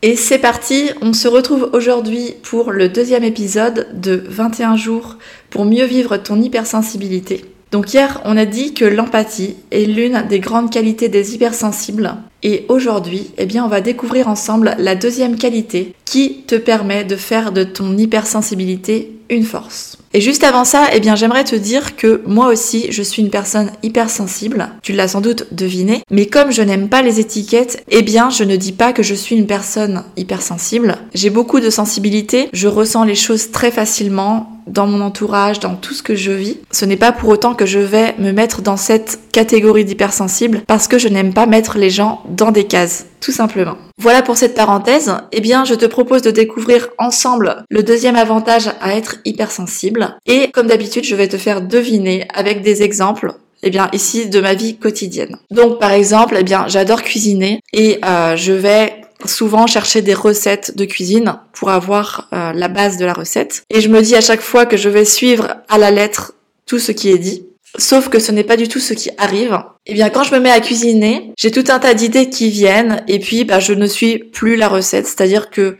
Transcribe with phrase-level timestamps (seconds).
[0.00, 5.16] Et c'est parti, on se retrouve aujourd'hui pour le deuxième épisode de 21 jours
[5.50, 7.44] pour mieux vivre ton hypersensibilité.
[7.70, 12.14] Donc hier, on a dit que l'empathie est l'une des grandes qualités des hypersensibles.
[12.42, 17.16] Et aujourd'hui, eh bien, on va découvrir ensemble la deuxième qualité qui te permet de
[17.16, 19.98] faire de ton hypersensibilité une force.
[20.14, 23.30] Et juste avant ça, eh bien, j'aimerais te dire que moi aussi, je suis une
[23.30, 24.70] personne hypersensible.
[24.82, 26.02] Tu l'as sans doute deviné.
[26.10, 29.14] Mais comme je n'aime pas les étiquettes, eh bien, je ne dis pas que je
[29.14, 30.96] suis une personne hypersensible.
[31.14, 32.48] J'ai beaucoup de sensibilité.
[32.52, 36.58] Je ressens les choses très facilement dans mon entourage, dans tout ce que je vis.
[36.70, 40.88] Ce n'est pas pour autant que je vais me mettre dans cette catégorie d'hypersensible parce
[40.88, 43.76] que je n'aime pas mettre les gens dans des cases, tout simplement.
[44.00, 45.12] Voilà pour cette parenthèse.
[45.32, 50.16] Eh bien, je te propose de découvrir ensemble le deuxième avantage à être hypersensible.
[50.26, 54.40] Et comme d'habitude, je vais te faire deviner avec des exemples eh bien ici de
[54.40, 55.36] ma vie quotidienne.
[55.50, 60.76] Donc par exemple, eh bien j'adore cuisiner et euh, je vais souvent chercher des recettes
[60.76, 63.62] de cuisine pour avoir euh, la base de la recette.
[63.70, 66.34] Et je me dis à chaque fois que je vais suivre à la lettre
[66.66, 67.44] tout ce qui est dit.
[67.76, 69.58] Sauf que ce n'est pas du tout ce qui arrive.
[69.86, 73.04] Eh bien, quand je me mets à cuisiner, j'ai tout un tas d'idées qui viennent
[73.08, 75.06] et puis bah, je ne suis plus la recette.
[75.06, 75.76] C'est-à-dire que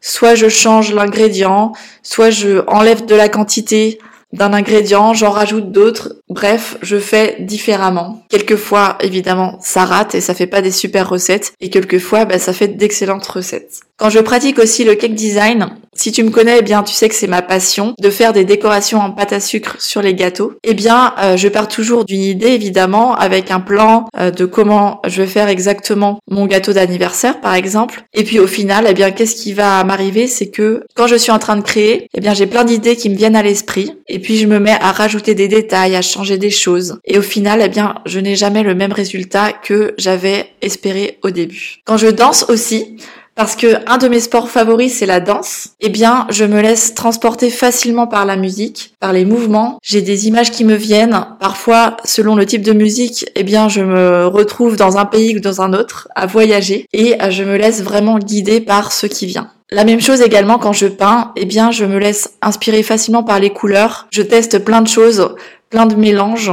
[0.00, 3.98] soit je change l'ingrédient, soit je enlève de la quantité
[4.32, 6.19] d'un ingrédient, j'en rajoute d'autres.
[6.30, 8.22] Bref, je fais différemment.
[8.28, 11.52] Quelquefois, évidemment, ça rate et ça fait pas des super recettes.
[11.60, 13.80] Et quelquefois, bah, ça fait d'excellentes recettes.
[14.00, 17.10] Quand je pratique aussi le cake design, si tu me connais, eh bien, tu sais
[17.10, 20.54] que c'est ma passion de faire des décorations en pâte à sucre sur les gâteaux.
[20.64, 25.02] Eh bien, euh, je pars toujours d'une idée, évidemment, avec un plan euh, de comment
[25.06, 28.04] je vais faire exactement mon gâteau d'anniversaire, par exemple.
[28.14, 31.32] Et puis, au final, eh bien, qu'est-ce qui va m'arriver, c'est que quand je suis
[31.32, 33.92] en train de créer, eh bien, j'ai plein d'idées qui me viennent à l'esprit.
[34.08, 36.98] Et puis, je me mets à rajouter des détails, à changer des choses.
[37.04, 41.30] Et au final, eh bien, je n'ai jamais le même résultat que j'avais espéré au
[41.30, 41.76] début.
[41.84, 42.96] Quand je danse aussi,
[43.40, 46.94] parce que un de mes sports favoris c'est la danse, eh bien je me laisse
[46.94, 49.78] transporter facilement par la musique, par les mouvements.
[49.82, 51.26] J'ai des images qui me viennent.
[51.40, 55.40] Parfois, selon le type de musique, eh bien je me retrouve dans un pays ou
[55.40, 59.24] dans un autre à voyager et euh, je me laisse vraiment guider par ce qui
[59.24, 59.50] vient.
[59.72, 63.38] La même chose également quand je peins, eh bien je me laisse inspirer facilement par
[63.38, 64.08] les couleurs.
[64.10, 65.34] Je teste plein de choses,
[65.70, 66.52] plein de mélanges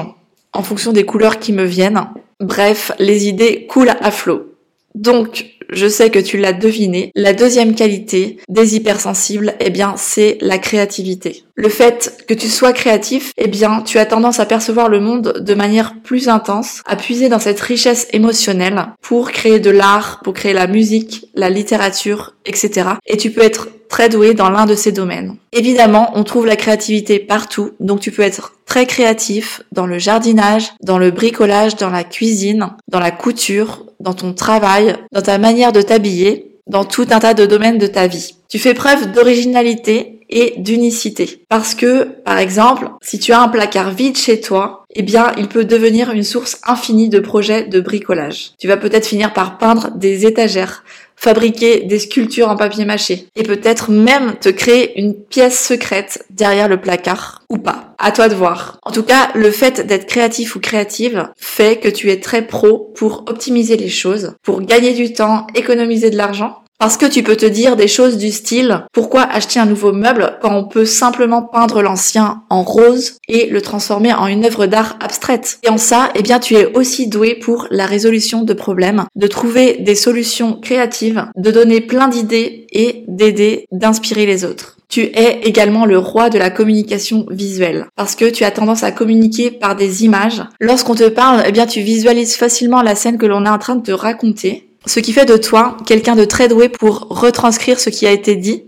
[0.54, 2.08] en fonction des couleurs qui me viennent.
[2.40, 4.54] Bref, les idées coulent à flot.
[4.96, 10.38] Donc, je sais que tu l'as deviné, la deuxième qualité des hypersensibles, eh bien, c'est
[10.42, 11.44] la créativité.
[11.56, 15.40] Le fait que tu sois créatif, eh bien, tu as tendance à percevoir le monde
[15.40, 20.34] de manière plus intense, à puiser dans cette richesse émotionnelle pour créer de l'art, pour
[20.34, 22.90] créer la musique, la littérature, etc.
[23.08, 25.38] Et tu peux être très doué dans l'un de ces domaines.
[25.54, 30.74] Évidemment, on trouve la créativité partout, donc tu peux être très créatif dans le jardinage,
[30.84, 35.74] dans le bricolage, dans la cuisine, dans la couture, dans ton travail, dans ta manière
[35.74, 38.36] de t'habiller, dans tout un tas de domaines de ta vie.
[38.48, 41.44] Tu fais preuve d'originalité et d'unicité.
[41.50, 45.48] Parce que, par exemple, si tu as un placard vide chez toi, eh bien, il
[45.48, 48.52] peut devenir une source infinie de projets de bricolage.
[48.60, 50.84] Tu vas peut-être finir par peindre des étagères,
[51.16, 56.70] fabriquer des sculptures en papier mâché et peut-être même te créer une pièce secrète derrière
[56.70, 57.96] le placard ou pas.
[57.98, 58.80] À toi de voir.
[58.84, 62.92] En tout cas, le fait d'être créatif ou créative fait que tu es très pro
[62.96, 67.36] pour optimiser les choses, pour gagner du temps, économiser de l'argent parce que tu peux
[67.36, 71.42] te dire des choses du style pourquoi acheter un nouveau meuble quand on peut simplement
[71.42, 75.60] peindre l'ancien en rose et le transformer en une œuvre d'art abstraite?
[75.64, 79.28] Et en ça, eh bien tu es aussi doué pour la résolution de problèmes, de
[79.28, 84.78] trouver des solutions créatives, de donner plein d'idées et d'aider, d'inspirer les autres.
[84.90, 88.92] Tu es également le roi de la communication visuelle parce que tu as tendance à
[88.92, 90.44] communiquer par des images.
[90.62, 93.76] Lorsqu'on te parle, eh bien tu visualises facilement la scène que l'on est en train
[93.76, 97.90] de te raconter ce qui fait de toi quelqu'un de très doué pour retranscrire ce
[97.90, 98.64] qui a été dit,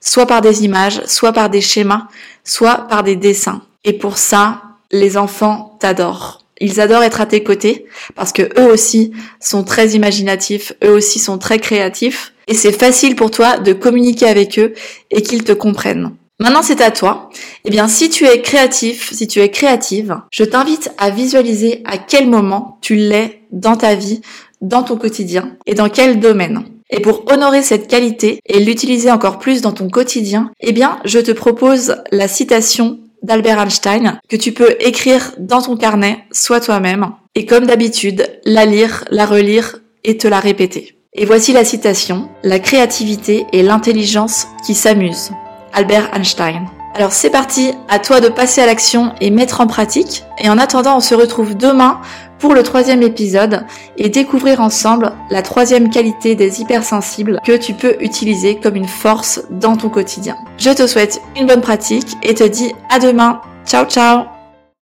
[0.00, 2.08] soit par des images, soit par des schémas,
[2.44, 3.62] soit par des dessins.
[3.84, 6.44] Et pour ça, les enfants t'adorent.
[6.60, 11.18] Ils adorent être à tes côtés parce que eux aussi sont très imaginatifs, eux aussi
[11.18, 14.74] sont très créatifs et c'est facile pour toi de communiquer avec eux
[15.10, 16.12] et qu'ils te comprennent.
[16.40, 17.28] Maintenant, c'est à toi.
[17.66, 21.98] Eh bien, si tu es créatif, si tu es créative, je t'invite à visualiser à
[21.98, 24.22] quel moment tu l'es dans ta vie
[24.62, 26.64] dans ton quotidien et dans quel domaine.
[26.90, 31.18] Et pour honorer cette qualité et l'utiliser encore plus dans ton quotidien, eh bien, je
[31.18, 37.12] te propose la citation d'Albert Einstein que tu peux écrire dans ton carnet, soit toi-même,
[37.34, 40.96] et comme d'habitude, la lire, la relire et te la répéter.
[41.12, 45.32] Et voici la citation, La créativité et l'intelligence qui s'amusent.
[45.72, 46.66] Albert Einstein.
[46.94, 50.24] Alors c'est parti, à toi de passer à l'action et mettre en pratique.
[50.38, 52.00] Et en attendant, on se retrouve demain
[52.38, 53.64] pour le troisième épisode
[53.96, 59.42] et découvrir ensemble la troisième qualité des hypersensibles que tu peux utiliser comme une force
[59.50, 60.36] dans ton quotidien.
[60.58, 63.40] Je te souhaite une bonne pratique et te dis à demain.
[63.66, 64.39] Ciao ciao